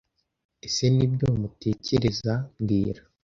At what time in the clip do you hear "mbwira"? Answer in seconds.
2.59-3.01